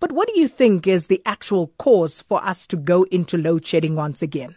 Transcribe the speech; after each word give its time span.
But 0.00 0.12
what 0.12 0.28
do 0.28 0.40
you 0.40 0.48
think 0.48 0.86
is 0.86 1.06
the 1.06 1.22
actual 1.26 1.68
cause 1.78 2.22
for 2.22 2.42
us 2.42 2.66
to 2.68 2.76
go 2.76 3.04
into 3.10 3.36
load 3.36 3.66
shedding 3.66 3.94
once 3.94 4.22
again? 4.22 4.56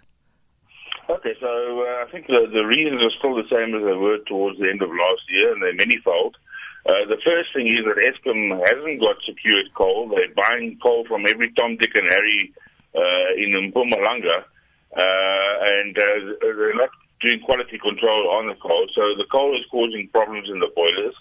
Okay, 1.09 1.35
so 1.41 1.47
uh, 1.47 2.07
I 2.07 2.07
think 2.09 2.27
the, 2.27 2.47
the 2.51 2.63
reasons 2.63 3.01
are 3.03 3.11
still 3.19 3.35
the 3.35 3.47
same 3.51 3.75
as 3.75 3.83
they 3.83 3.97
were 3.99 4.19
towards 4.25 4.57
the 4.57 4.69
end 4.69 4.81
of 4.81 4.89
last 4.89 5.23
year, 5.27 5.51
and 5.51 5.61
they're 5.61 5.75
manifold. 5.75 6.37
Uh, 6.85 7.03
the 7.11 7.19
first 7.23 7.51
thing 7.53 7.67
is 7.67 7.83
that 7.83 7.99
Eskom 7.99 8.55
hasn't 8.63 9.01
got 9.01 9.15
secured 9.27 9.67
coal. 9.75 10.07
They're 10.07 10.33
buying 10.33 10.79
coal 10.81 11.05
from 11.07 11.27
every 11.27 11.51
Tom, 11.51 11.75
Dick, 11.75 11.91
and 11.95 12.07
Harry 12.07 12.53
uh, 12.95 13.35
in 13.35 13.51
Mpumalanga, 13.71 14.47
uh, 14.95 15.53
and 15.59 15.97
uh, 15.97 16.39
they're 16.39 16.75
not 16.75 16.89
doing 17.19 17.39
quality 17.43 17.79
control 17.79 18.31
on 18.31 18.47
the 18.47 18.55
coal. 18.55 18.87
So 18.95 19.15
the 19.15 19.27
coal 19.31 19.55
is 19.55 19.65
causing 19.71 20.07
problems 20.11 20.47
in 20.49 20.59
the 20.59 20.71
boilers. 20.75 21.15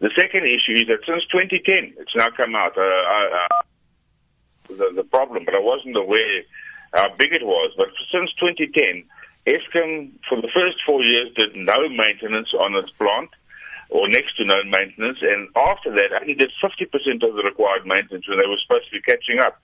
The 0.00 0.10
second 0.16 0.48
issue 0.48 0.80
is 0.80 0.88
that 0.88 1.04
since 1.04 1.24
2010, 1.28 2.00
it's 2.00 2.16
now 2.16 2.30
come 2.32 2.56
out 2.56 2.72
uh, 2.76 2.80
uh, 2.80 3.60
the, 4.68 5.04
the 5.04 5.04
problem, 5.04 5.44
but 5.44 5.54
I 5.54 5.60
wasn't 5.60 5.96
aware 5.96 6.42
how 6.92 7.12
big 7.18 7.32
it 7.32 7.44
was. 7.44 7.72
But 7.76 7.92
since 8.10 8.32
2010 8.40 9.04
Eskom, 9.46 10.12
for 10.28 10.40
the 10.40 10.48
first 10.52 10.80
four 10.84 11.02
years, 11.02 11.28
did 11.36 11.54
no 11.54 11.88
maintenance 11.88 12.52
on 12.56 12.74
its 12.76 12.90
plant, 12.96 13.30
or 13.90 14.08
next 14.08 14.36
to 14.36 14.44
no 14.44 14.62
maintenance, 14.64 15.18
and 15.20 15.48
after 15.56 15.90
that, 15.90 16.16
only 16.20 16.34
did 16.34 16.52
50% 16.62 16.88
of 17.20 17.34
the 17.34 17.42
required 17.44 17.84
maintenance 17.84 18.28
when 18.28 18.38
they 18.38 18.46
were 18.46 18.60
supposed 18.62 18.86
to 18.88 18.96
be 18.96 19.02
catching 19.02 19.40
up. 19.40 19.60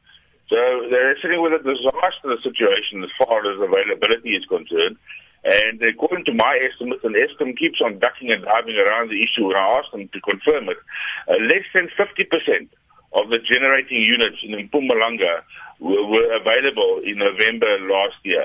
So 0.48 0.56
they're 0.90 1.16
sitting 1.22 1.42
with 1.42 1.52
a 1.52 1.62
disastrous 1.62 2.42
situation 2.42 3.02
as 3.02 3.10
far 3.18 3.40
as 3.40 3.58
availability 3.58 4.36
is 4.36 4.44
concerned. 4.46 4.96
And 5.56 5.80
according 5.80 6.26
to 6.26 6.34
my 6.34 6.60
estimates, 6.60 7.00
and 7.04 7.16
Eskom 7.16 7.56
keeps 7.56 7.80
on 7.80 7.98
ducking 7.98 8.28
and 8.30 8.44
diving 8.44 8.76
around 8.76 9.08
the 9.08 9.24
issue, 9.24 9.48
and 9.48 9.56
I 9.56 9.80
asked 9.80 9.92
them 9.92 10.08
to 10.12 10.20
confirm 10.20 10.68
it, 10.68 10.76
uh, 11.28 11.40
less 11.48 11.64
than 11.72 11.88
50% 11.96 12.68
of 13.16 13.30
the 13.32 13.40
generating 13.40 14.02
units 14.04 14.36
in 14.44 14.52
Mpumalanga 14.52 15.40
were, 15.80 16.04
were 16.04 16.28
available 16.36 17.00
in 17.04 17.16
November 17.16 17.72
last 17.88 18.20
year. 18.24 18.44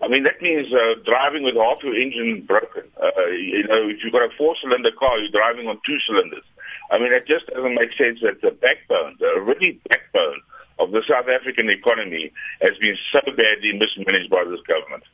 I 0.00 0.08
mean, 0.08 0.24
that 0.24 0.40
means 0.40 0.72
uh, 0.72 1.00
driving 1.04 1.42
with 1.44 1.56
half 1.56 1.82
your 1.82 1.96
engine 1.96 2.44
broken. 2.46 2.84
Uh, 2.96 3.28
you 3.36 3.64
know, 3.68 3.88
if 3.88 4.00
you've 4.04 4.12
got 4.12 4.24
a 4.24 4.32
four-cylinder 4.36 4.92
car, 4.96 5.18
you're 5.18 5.32
driving 5.32 5.68
on 5.68 5.80
two 5.84 5.96
cylinders. 6.08 6.44
I 6.90 6.98
mean, 6.98 7.12
it 7.12 7.26
just 7.26 7.48
doesn't 7.48 7.74
make 7.74 7.92
sense 7.96 8.20
that 8.24 8.40
the 8.40 8.52
backbone, 8.52 9.16
the 9.20 9.40
really 9.40 9.80
backbone 9.88 10.40
of 10.78 10.92
the 10.92 11.02
South 11.08 11.28
African 11.28 11.68
economy 11.68 12.32
has 12.60 12.76
been 12.80 12.96
so 13.12 13.20
badly 13.24 13.72
mismanaged 13.72 14.30
by 14.30 14.44
this 14.44 14.60
government. 14.68 15.04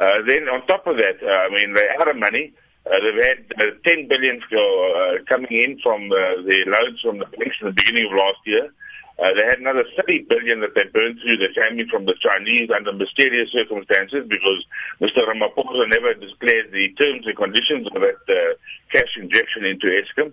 Uh, 0.00 0.22
then 0.26 0.48
on 0.48 0.66
top 0.66 0.86
of 0.86 0.96
that, 0.96 1.22
uh, 1.22 1.46
I 1.46 1.48
mean, 1.50 1.76
out 2.00 2.08
of 2.08 2.16
money. 2.16 2.52
Uh, 2.86 3.02
they've 3.02 3.18
had 3.18 3.42
uh, 3.58 3.74
10 3.82 4.06
billion 4.06 4.38
uh, 4.46 5.18
coming 5.26 5.50
in 5.50 5.74
from 5.82 6.06
uh, 6.06 6.38
the 6.46 6.62
loans 6.70 7.00
from 7.02 7.18
the 7.18 7.26
banks 7.34 7.58
in 7.60 7.66
the 7.66 7.74
beginning 7.74 8.06
of 8.06 8.14
last 8.14 8.38
year. 8.46 8.70
Uh, 9.18 9.32
they 9.32 9.42
had 9.48 9.58
another 9.58 9.82
30 9.96 10.28
billion 10.28 10.60
that 10.60 10.76
they 10.76 10.84
burned 10.92 11.18
through 11.18 11.40
came 11.56 11.80
in 11.80 11.88
from 11.88 12.04
the 12.04 12.14
Chinese 12.20 12.68
under 12.68 12.92
mysterious 12.92 13.48
circumstances 13.50 14.28
because 14.28 14.60
Mr. 15.00 15.24
Ramaphosa 15.24 15.88
never 15.88 16.12
declared 16.12 16.70
the 16.70 16.92
terms 17.00 17.24
and 17.24 17.34
conditions 17.34 17.88
of 17.88 18.04
that 18.04 18.20
uh, 18.28 18.54
cash 18.92 19.16
injection 19.16 19.64
into 19.64 19.88
Eskom. 19.88 20.30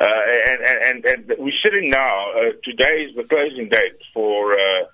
Uh, 0.00 0.22
and, 0.48 0.60
and, 0.64 1.04
and 1.04 1.22
we're 1.38 1.60
sitting 1.62 1.90
now, 1.90 2.32
uh, 2.32 2.56
today 2.64 3.04
is 3.04 3.14
the 3.14 3.24
closing 3.28 3.68
date 3.68 4.00
for, 4.14 4.54
uh, 4.54 4.88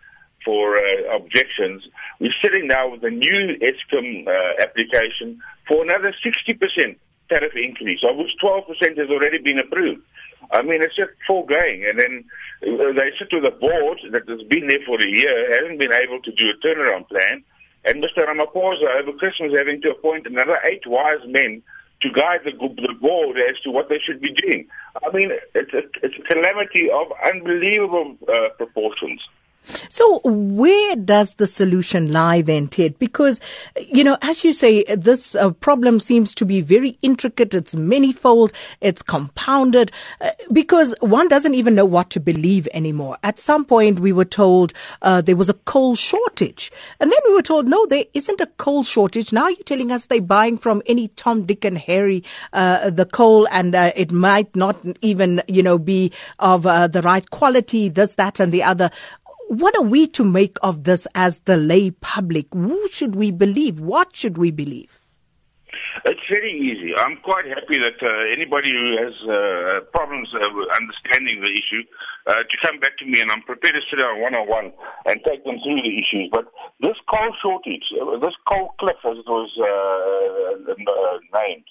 for 0.45 0.79
uh, 0.79 1.17
objections. 1.17 1.83
We're 2.21 2.35
sitting 2.43 2.69
now 2.69 2.89
with 2.89 3.03
a 3.05 3.11
new 3.11 3.59
Eskom 3.61 4.27
uh, 4.27 4.63
application 4.63 5.41
for 5.67 5.83
another 5.83 6.15
60% 6.25 6.97
tariff 7.29 7.53
increase, 7.55 8.01
of 8.09 8.17
which 8.17 8.33
12% 8.43 8.65
has 8.99 9.11
already 9.11 9.39
been 9.39 9.59
approved. 9.59 10.03
I 10.51 10.63
mean, 10.63 10.83
it's 10.83 10.97
just 10.97 11.11
full 11.27 11.45
going. 11.45 11.85
And 11.85 11.99
then 11.99 12.25
uh, 12.63 12.93
they 12.93 13.13
sit 13.19 13.29
with 13.33 13.45
a 13.45 13.57
board 13.57 13.99
that 14.13 14.29
has 14.29 14.43
been 14.49 14.69
there 14.69 14.83
for 14.87 14.97
a 15.01 15.09
year, 15.09 15.55
hasn't 15.55 15.79
been 15.79 15.93
able 15.93 16.21
to 16.23 16.33
do 16.33 16.45
a 16.49 16.57
turnaround 16.65 17.09
plan. 17.09 17.45
And 17.85 18.03
Mr. 18.03 18.27
Ramaphosa, 18.27 19.01
over 19.01 19.13
Christmas, 19.19 19.53
having 19.57 19.81
to 19.83 19.91
appoint 19.91 20.27
another 20.27 20.59
eight 20.65 20.87
wise 20.87 21.25
men 21.27 21.63
to 22.03 22.09
guide 22.11 22.41
the, 22.45 22.53
the 22.53 22.95
board 23.01 23.37
as 23.39 23.59
to 23.65 23.71
what 23.71 23.89
they 23.89 23.99
should 23.99 24.21
be 24.21 24.33
doing. 24.33 24.69
I 25.05 25.15
mean, 25.15 25.31
it's 25.55 25.73
a, 25.73 25.83
it's 26.03 26.15
a 26.19 26.33
calamity 26.33 26.89
of 26.91 27.09
unbelievable 27.27 28.17
uh, 28.23 28.55
proportions. 28.57 29.21
So 29.89 30.21
where 30.25 30.97
does 30.97 31.35
the 31.35 31.47
solution 31.47 32.13
lie 32.13 32.43
then, 32.43 32.69
Ted? 32.69 32.99
Because, 32.99 33.41
you 33.77 34.05
know, 34.05 34.19
as 34.23 34.45
you 34.45 34.53
say, 34.53 34.85
this 34.85 35.35
uh, 35.35 35.51
problem 35.51 36.01
seems 36.01 36.35
to 36.35 36.45
be 36.45 36.61
very 36.61 36.99
intricate. 37.03 37.55
It's 37.55 37.75
manifold. 37.75 38.53
It's 38.81 39.03
compounded 39.03 39.93
uh, 40.21 40.31
because 40.53 40.95
one 41.01 41.29
doesn't 41.29 41.55
even 41.55 41.75
know 41.75 41.85
what 41.85 42.11
to 42.11 42.21
believe 42.21 42.69
anymore. 42.73 43.19
At 43.23 43.41
some 43.41 43.65
point, 43.65 44.01
we 44.01 44.13
were 44.13 44.25
told 44.25 44.73
uh, 45.03 45.21
there 45.21 45.37
was 45.37 45.49
a 45.49 45.55
coal 45.55 45.95
shortage. 45.97 46.73
And 47.01 47.11
then 47.11 47.21
we 47.27 47.35
were 47.35 47.43
told, 47.43 47.67
no, 47.67 47.87
there 47.87 48.05
isn't 48.15 48.41
a 48.41 48.47
coal 48.59 48.85
shortage. 48.85 49.33
Now 49.33 49.49
you're 49.49 49.59
telling 49.65 49.93
us 49.93 50.07
they're 50.07 50.21
buying 50.21 50.59
from 50.59 50.83
any 50.87 51.09
Tom, 51.09 51.45
Dick 51.45 51.65
and 51.65 51.79
Harry, 51.79 52.25
uh, 52.53 52.91
the 52.91 53.07
coal 53.07 53.47
and 53.51 53.75
uh, 53.75 53.93
it 53.97 54.13
might 54.13 54.55
not 54.55 54.77
even, 55.03 55.43
you 55.49 55.63
know, 55.63 55.79
be 55.79 56.13
of 56.39 56.67
uh, 56.67 56.87
the 56.87 57.03
right 57.03 57.29
quality, 57.31 57.89
this, 57.89 58.15
that 58.15 58.41
and 58.41 58.53
the 58.53 58.63
other 58.63 58.91
what 59.49 59.75
are 59.77 59.83
we 59.83 60.07
to 60.07 60.25
make 60.25 60.59
of 60.63 60.85
this 60.85 61.07
as 61.15 61.41
the 61.41 61.57
lay 61.57 61.91
public? 61.91 62.47
Who 62.53 62.89
should 62.91 63.17
we 63.17 63.31
believe? 63.31 63.81
What 63.81 64.15
should 64.15 64.37
we 64.37 64.51
believe? 64.51 65.01
It's 66.05 66.21
very 66.31 66.53
easy. 66.53 66.95
I'm 66.95 67.17
quite 67.25 67.45
happy 67.47 67.77
that 67.81 67.99
uh, 68.01 68.33
anybody 68.33 68.71
who 68.71 68.97
has 69.03 69.15
uh, 69.25 69.81
problems 69.91 70.29
uh, 70.33 70.41
understanding 70.77 71.41
the 71.41 71.51
issue 71.51 71.83
uh, 72.27 72.45
to 72.45 72.57
come 72.63 72.79
back 72.79 72.97
to 72.99 73.07
me, 73.07 73.21
and 73.21 73.31
I'm 73.31 73.43
prepared 73.43 73.75
to 73.75 73.81
sit 73.91 73.97
down 73.97 74.21
one 74.21 74.35
on 74.35 74.49
one 74.49 74.73
and 75.07 75.21
take 75.25 75.45
them 75.45 75.59
through 75.65 75.83
the 75.83 75.95
issues. 75.97 76.31
But 76.31 76.47
this 76.81 76.97
coal 77.11 77.33
shortage, 77.43 77.89
uh, 78.01 78.19
this 78.21 78.37
coal 78.47 78.75
cliff, 78.79 79.01
as 79.05 79.19
it 79.19 79.27
was 79.27 79.51
uh, 79.59 80.77
named, 81.35 81.67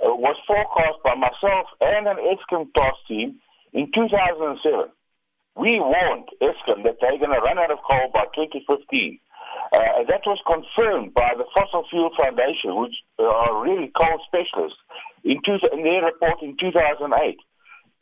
was 0.00 0.36
forecast 0.46 1.02
by 1.02 1.14
myself 1.16 1.66
and 1.80 2.06
an 2.06 2.20
Eskom 2.22 2.72
task 2.74 3.00
team 3.08 3.40
in 3.72 3.90
2007. 3.92 4.92
We 5.56 5.78
warned 5.80 6.28
Eskom 6.40 6.82
that 6.84 6.96
they're 7.00 7.18
going 7.18 7.36
to 7.36 7.44
run 7.44 7.58
out 7.58 7.70
of 7.70 7.78
coal 7.84 8.08
by 8.12 8.24
2015. 8.34 9.20
Uh, 9.72 10.04
that 10.08 10.24
was 10.24 10.40
confirmed 10.48 11.12
by 11.12 11.32
the 11.36 11.44
Fossil 11.52 11.84
Fuel 11.88 12.10
Foundation, 12.16 12.76
which 12.80 12.96
are 13.18 13.60
really 13.60 13.92
coal 13.92 14.20
specialists, 14.24 14.80
in, 15.24 15.40
two, 15.44 15.60
in 15.72 15.84
their 15.84 16.04
report 16.08 16.40
in 16.42 16.56
2008. 16.56 17.08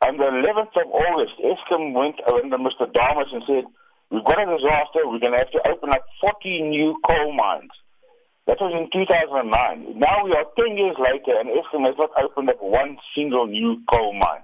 On 0.01 0.17
the 0.17 0.29
11th 0.31 0.75
of 0.79 0.87
August, 0.89 1.35
Eskom 1.43 1.93
went 1.93 2.17
under 2.25 2.57
Mr. 2.57 2.89
Dames 2.89 3.29
and 3.31 3.43
said, 3.45 3.65
we've 4.09 4.25
got 4.25 4.41
a 4.41 4.47
disaster, 4.47 5.05
we're 5.05 5.21
going 5.21 5.35
to 5.35 5.43
have 5.43 5.51
to 5.51 5.61
open 5.67 5.91
up 5.91 6.03
40 6.19 6.71
new 6.71 6.97
coal 7.07 7.31
mines. 7.35 7.71
That 8.47 8.57
was 8.59 8.73
in 8.73 8.89
2009. 8.89 9.47
Now 9.99 10.25
we 10.25 10.33
are 10.33 10.49
10 10.57 10.75
years 10.75 10.97
later 10.97 11.37
and 11.37 11.53
Eskom 11.53 11.85
has 11.85 11.95
not 11.99 12.09
opened 12.17 12.49
up 12.49 12.57
one 12.59 12.97
single 13.15 13.45
new 13.45 13.79
coal 13.91 14.13
mine. 14.13 14.43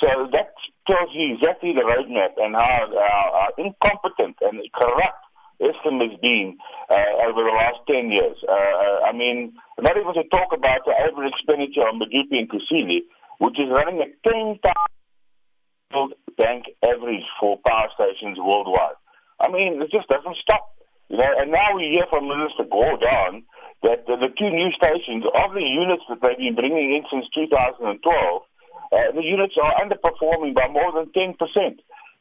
So 0.00 0.28
that 0.32 0.54
tells 0.86 1.10
you 1.14 1.34
exactly 1.34 1.72
the 1.72 1.86
roadmap 1.86 2.34
and 2.36 2.54
how, 2.54 3.52
incompetent 3.58 4.36
and 4.42 4.60
corrupt 4.74 5.22
Eskom 5.62 6.02
has 6.02 6.18
been 6.20 6.58
uh, 6.90 7.30
over 7.30 7.46
the 7.46 7.54
last 7.54 7.78
10 7.86 8.10
years. 8.10 8.36
Uh, 8.42 8.52
uh, 8.52 8.98
I 9.06 9.12
mean, 9.14 9.54
not 9.78 9.96
even 9.96 10.12
to 10.14 10.26
talk 10.28 10.50
about 10.50 10.82
the 10.84 10.94
over 11.06 11.24
expenditure 11.24 11.86
on 11.86 12.02
Medupi 12.02 12.42
and 12.42 12.50
Kusile, 12.50 13.06
which 13.38 13.58
is 13.58 13.70
running 13.70 14.02
at 14.02 14.18
10 14.26 14.58
times 14.60 16.12
bank 16.36 16.66
average 16.82 17.22
for 17.38 17.58
power 17.66 17.86
stations 17.94 18.38
worldwide. 18.38 18.98
I 19.38 19.46
mean, 19.50 19.80
it 19.80 19.90
just 19.90 20.08
doesn't 20.08 20.36
stop. 20.42 20.74
You 21.08 21.18
know, 21.18 21.30
and 21.38 21.52
now 21.52 21.76
we 21.76 21.94
hear 21.94 22.06
from 22.10 22.26
Minister 22.26 22.64
Gordhan 22.66 23.46
that 23.82 24.06
the, 24.08 24.16
the 24.16 24.32
two 24.34 24.50
new 24.50 24.72
stations, 24.74 25.22
of 25.22 25.54
the 25.54 25.62
units 25.62 26.02
that 26.08 26.18
they've 26.24 26.40
been 26.40 26.56
bringing 26.56 26.96
in 26.96 27.04
since 27.12 27.28
2012, 27.36 28.02
uh, 28.94 29.10
the 29.10 29.26
units 29.26 29.58
are 29.58 29.74
underperforming 29.82 30.54
by 30.54 30.70
more 30.70 30.94
than 30.94 31.10
10%. 31.10 31.34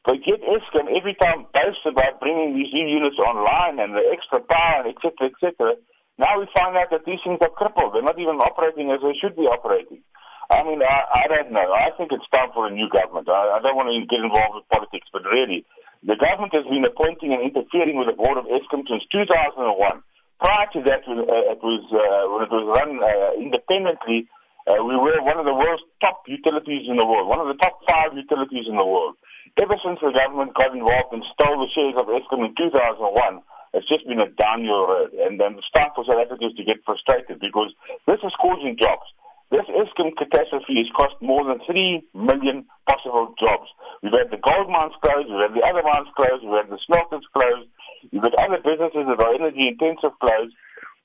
But 0.04 0.20
yet 0.26 0.42
Eskom 0.42 0.90
every 0.90 1.14
time 1.16 1.46
boasts 1.54 1.86
about 1.86 2.20
bringing 2.20 2.58
these 2.58 2.74
new 2.74 2.88
units 2.90 3.16
online 3.22 3.80
and 3.80 3.94
the 3.94 4.04
extra 4.12 4.42
power, 4.42 4.84
etc., 4.90 5.30
etc. 5.32 5.78
Now 6.18 6.42
we 6.42 6.50
find 6.52 6.76
out 6.76 6.90
that 6.92 7.06
these 7.06 7.22
things 7.24 7.40
are 7.40 7.54
crippled. 7.54 7.94
They're 7.94 8.04
not 8.04 8.20
even 8.20 8.42
operating 8.42 8.92
as 8.92 9.00
they 9.00 9.16
should 9.16 9.38
be 9.38 9.48
operating. 9.48 10.04
I 10.52 10.60
mean, 10.68 10.84
I, 10.84 11.24
I 11.24 11.26
don't 11.32 11.56
know. 11.56 11.72
I 11.72 11.96
think 11.96 12.12
it's 12.12 12.28
time 12.36 12.52
for 12.52 12.68
a 12.68 12.74
new 12.74 12.90
government. 12.92 13.30
I, 13.32 13.58
I 13.58 13.60
don't 13.64 13.80
want 13.80 13.90
to 13.90 14.04
get 14.04 14.20
involved 14.20 14.60
with 14.60 14.68
politics, 14.68 15.08
but 15.14 15.24
really, 15.24 15.64
the 16.04 16.20
government 16.20 16.52
has 16.52 16.68
been 16.68 16.84
appointing 16.84 17.32
and 17.32 17.40
interfering 17.40 17.96
with 17.96 18.12
the 18.12 18.18
board 18.20 18.36
of 18.36 18.46
Eskom 18.52 18.84
since 18.84 19.08
2001. 19.08 20.04
Prior 20.44 20.68
to 20.76 20.80
that, 20.84 21.08
uh, 21.08 21.54
it 21.56 21.64
was 21.64 21.84
uh, 21.96 22.28
when 22.28 22.44
it 22.44 22.52
was 22.52 22.66
run 22.76 23.00
uh, 23.00 23.32
independently 23.40 24.28
uh, 24.64 24.80
we 24.80 24.96
were 24.96 25.20
one 25.20 25.36
of 25.36 25.44
the 25.44 25.54
world's 25.54 25.84
top 26.00 26.24
utilities 26.24 26.88
in 26.88 26.96
the 26.96 27.04
world, 27.04 27.28
one 27.28 27.44
of 27.44 27.52
the 27.52 27.60
top 27.60 27.84
five 27.84 28.16
utilities 28.16 28.64
in 28.64 28.80
the 28.80 28.88
world. 28.88 29.20
Ever 29.60 29.76
since 29.84 30.00
the 30.00 30.16
government 30.16 30.56
got 30.56 30.72
involved 30.72 31.12
and 31.12 31.24
stole 31.36 31.60
the 31.60 31.68
shares 31.76 32.00
of 32.00 32.08
Eskom 32.08 32.48
in 32.48 32.56
2001, 32.56 33.44
it's 33.76 33.90
just 33.92 34.08
been 34.08 34.24
a 34.24 34.32
downhill 34.40 34.88
road. 34.88 35.12
And 35.20 35.36
then 35.36 35.60
the 35.60 35.66
start 35.68 35.92
for 35.94 36.08
South 36.08 36.22
Africans 36.24 36.56
to 36.56 36.64
get 36.64 36.80
frustrated 36.88 37.44
because 37.44 37.76
this 38.08 38.24
is 38.24 38.32
causing 38.40 38.80
jobs. 38.80 39.04
this 39.52 39.68
Eskom 39.68 40.16
catastrophe 40.16 40.80
has 40.80 40.90
cost 40.96 41.20
more 41.20 41.44
than 41.44 41.60
3 41.68 42.00
million 42.16 42.64
possible 42.88 43.36
jobs. 43.36 43.68
We've 44.00 44.16
had 44.16 44.32
the 44.32 44.40
gold 44.40 44.72
mines 44.72 44.96
closed, 45.04 45.28
we've 45.28 45.44
had 45.44 45.60
the 45.60 45.68
other 45.68 45.84
mines 45.84 46.08
closed, 46.16 46.48
we've 46.48 46.56
had 46.56 46.72
the 46.72 46.80
smelters 46.88 47.28
closed, 47.36 47.68
we've 48.16 48.24
had 48.24 48.40
other 48.40 48.64
businesses 48.64 49.12
that 49.12 49.20
are 49.20 49.36
energy 49.36 49.68
intensive 49.68 50.16
closed. 50.24 50.56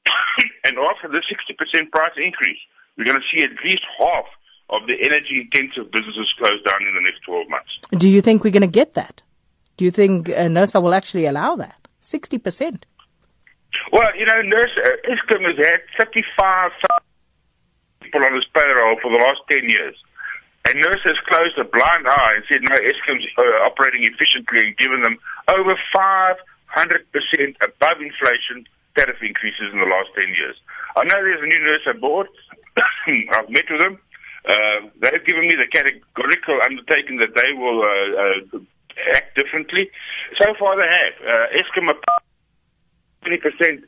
and 0.64 0.78
after 0.78 1.10
the 1.10 1.20
60% 1.26 1.58
price 1.90 2.16
increase, 2.16 2.62
we're 2.98 3.04
going 3.04 3.16
to 3.16 3.26
see 3.32 3.42
at 3.44 3.52
least 3.64 3.82
half 3.96 4.26
of 4.70 4.86
the 4.86 4.94
energy 5.00 5.48
intensive 5.48 5.90
businesses 5.90 6.28
close 6.36 6.60
down 6.66 6.82
in 6.82 6.94
the 6.94 7.00
next 7.00 7.20
12 7.24 7.48
months. 7.48 7.70
Do 7.96 8.08
you 8.10 8.20
think 8.20 8.44
we're 8.44 8.50
going 8.50 8.60
to 8.60 8.66
get 8.66 8.94
that? 8.94 9.22
Do 9.78 9.84
you 9.84 9.90
think 9.90 10.28
uh, 10.28 10.50
NERSA 10.50 10.82
will 10.82 10.92
actually 10.92 11.24
allow 11.24 11.56
that? 11.56 11.88
60%? 12.02 12.82
Well, 13.92 14.10
you 14.18 14.26
know, 14.26 14.42
NERSA, 14.42 14.80
uh, 14.84 15.14
Eskom 15.14 15.46
has 15.46 15.56
had 15.56 15.80
35 15.96 16.72
people 18.00 18.24
on 18.24 18.34
its 18.34 18.46
payroll 18.52 18.98
for 19.00 19.10
the 19.10 19.22
last 19.22 19.40
10 19.48 19.70
years. 19.70 19.94
And 20.66 20.84
NERSA 20.84 21.14
has 21.14 21.20
closed 21.28 21.56
a 21.56 21.64
blind 21.64 22.08
eye 22.08 22.34
and 22.36 22.44
said, 22.48 22.60
no, 22.66 22.76
Eskom's 22.76 23.24
uh, 23.38 23.42
operating 23.64 24.04
efficiently 24.04 24.68
and 24.68 24.76
given 24.76 25.02
them 25.02 25.16
over 25.48 25.78
500% 25.94 26.36
above 27.62 27.98
inflation 28.02 28.66
tariff 28.96 29.22
increases 29.22 29.70
in 29.72 29.78
the 29.78 29.86
last 29.86 30.10
10 30.16 30.28
years. 30.34 30.56
I 30.96 31.04
know 31.04 31.14
there's 31.22 31.40
a 31.40 31.46
new 31.46 31.62
NERSA 31.62 32.00
board. 32.00 32.26
I've 33.34 33.50
met 33.50 33.64
with 33.70 33.80
them. 33.80 33.98
Uh, 34.48 34.88
they've 35.00 35.24
given 35.26 35.42
me 35.42 35.54
the 35.54 35.68
categorical 35.70 36.58
undertaking 36.64 37.18
that 37.18 37.34
they 37.34 37.52
will 37.52 37.82
uh, 37.82 38.56
uh, 38.56 38.58
act 39.14 39.36
differently. 39.36 39.90
So 40.40 40.54
far, 40.58 40.76
they 40.76 40.88
have. 40.88 41.14
Uh, 41.20 41.58
Eskom 41.58 41.92
20% 43.26 43.82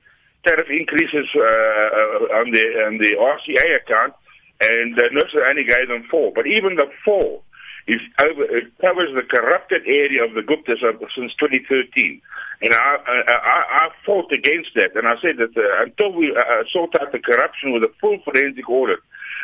tariff 0.45 0.67
increases 0.69 1.27
uh, 1.37 1.41
uh, 1.41 2.41
on 2.41 2.51
the 2.51 2.65
on 2.87 2.99
the 2.99 3.17
RCA 3.17 3.77
account, 3.81 4.15
and 4.61 4.99
uh, 4.99 5.03
NERSA 5.13 5.49
only 5.49 5.65
gave 5.65 5.89
them 5.89 6.05
four. 6.11 6.33
But 6.35 6.47
even 6.47 6.77
the 6.77 6.91
four 7.05 7.43
over, 7.89 8.45
it 8.45 8.73
covers 8.81 9.11
the 9.15 9.23
corrupted 9.23 9.83
area 9.87 10.25
of 10.25 10.35
the 10.35 10.43
Guptas 10.43 10.81
since 11.15 11.33
2013. 11.41 12.21
And 12.63 12.75
I, 12.75 12.97
I, 13.07 13.89
I 13.89 13.89
fought 14.05 14.31
against 14.33 14.71
that, 14.75 14.93
and 14.95 15.09
I 15.09 15.17
said 15.23 15.39
that 15.39 15.57
uh, 15.57 15.83
until 15.83 16.13
we 16.13 16.37
uh, 16.37 16.65
sort 16.71 16.95
out 17.01 17.13
the 17.13 17.19
corruption 17.19 17.73
with 17.73 17.83
a 17.83 17.93
full 18.01 18.19
forensic 18.25 18.69
audit, 18.69 19.01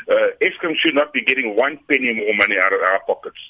uh, 0.09 0.37
Eskom 0.45 0.77
should 0.77 0.95
not 0.95 1.13
be 1.13 1.25
getting 1.25 1.57
one 1.57 1.79
penny 1.89 2.13
more 2.13 2.35
money 2.37 2.57
out 2.61 2.73
of 2.73 2.81
our 2.81 3.01
pockets. 3.07 3.41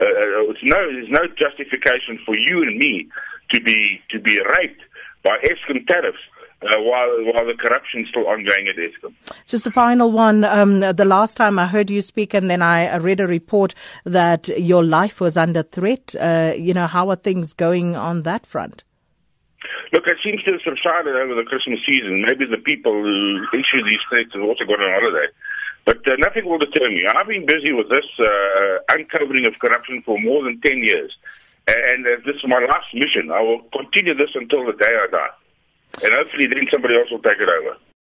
Uh, 0.00 0.04
uh 0.04 0.50
it's 0.52 0.60
no, 0.62 0.76
there's 0.92 1.08
no 1.08 1.24
justification 1.38 2.18
for 2.26 2.36
you 2.36 2.62
and 2.62 2.76
me 2.76 3.08
to 3.50 3.60
be 3.60 4.00
to 4.10 4.20
be 4.20 4.38
raped 4.38 4.82
by 5.22 5.38
Eskom 5.40 5.86
tariffs. 5.86 6.18
Uh, 6.64 6.80
while 6.80 7.10
while 7.24 7.44
the 7.44 7.52
corruption 7.58 8.00
is 8.00 8.08
still 8.08 8.26
ongoing 8.26 8.68
at 8.68 8.76
Eskom. 8.76 9.12
Just 9.46 9.66
a 9.66 9.70
final 9.70 10.10
one. 10.10 10.44
Um, 10.44 10.80
the 10.80 11.04
last 11.04 11.36
time 11.36 11.58
I 11.58 11.66
heard 11.66 11.90
you 11.90 12.00
speak, 12.00 12.32
and 12.32 12.48
then 12.48 12.62
I 12.62 12.96
read 12.96 13.20
a 13.20 13.26
report 13.26 13.74
that 14.04 14.48
your 14.48 14.82
life 14.82 15.20
was 15.20 15.36
under 15.36 15.62
threat. 15.62 16.14
Uh, 16.18 16.54
you 16.56 16.72
know, 16.72 16.86
how 16.86 17.10
are 17.10 17.16
things 17.16 17.52
going 17.52 17.96
on 17.96 18.22
that 18.22 18.46
front? 18.46 18.82
Look, 19.92 20.04
it 20.06 20.16
seems 20.24 20.42
to 20.44 20.52
have 20.52 20.62
subsided 20.64 21.14
over 21.16 21.34
the 21.34 21.44
Christmas 21.44 21.80
season. 21.84 22.24
Maybe 22.26 22.46
the 22.46 22.62
people 22.62 22.92
who 22.92 23.44
issue 23.52 23.84
these 23.84 24.00
threats 24.08 24.32
have 24.32 24.42
also 24.42 24.64
gone 24.64 24.80
on 24.80 24.92
holiday. 25.00 25.28
But 25.84 26.00
uh, 26.08 26.16
nothing 26.18 26.48
will 26.48 26.58
deter 26.58 26.88
me. 26.88 27.04
I've 27.06 27.28
been 27.28 27.44
busy 27.44 27.72
with 27.72 27.90
this 27.90 28.08
uh, 28.18 28.80
uncovering 28.88 29.44
of 29.44 29.58
corruption 29.60 30.02
for 30.04 30.18
more 30.18 30.42
than 30.42 30.60
10 30.60 30.78
years. 30.82 31.12
And 31.68 32.06
uh, 32.06 32.24
this 32.24 32.36
is 32.36 32.44
my 32.48 32.60
last 32.64 32.88
mission. 32.94 33.30
I 33.30 33.40
will 33.40 33.60
continue 33.72 34.14
this 34.14 34.30
until 34.34 34.64
the 34.64 34.72
day 34.72 34.88
I 34.88 35.06
die. 35.10 35.34
And 36.02 36.12
hopefully 36.12 36.46
then 36.46 36.66
somebody 36.70 36.96
else 36.96 37.10
will 37.10 37.22
take 37.22 37.38
it 37.38 37.48
over. 37.48 37.76